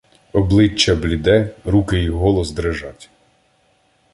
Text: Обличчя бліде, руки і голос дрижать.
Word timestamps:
Обличчя 0.33 0.95
бліде, 0.95 1.49
руки 1.65 2.03
і 2.03 2.09
голос 2.09 2.51
дрижать. 2.51 3.09